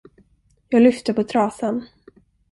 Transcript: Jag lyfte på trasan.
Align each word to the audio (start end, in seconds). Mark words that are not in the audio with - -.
Jag 0.69 0.81
lyfte 0.81 1.13
på 1.13 1.23
trasan. 1.23 1.87